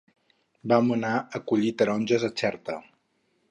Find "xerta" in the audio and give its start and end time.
2.43-2.79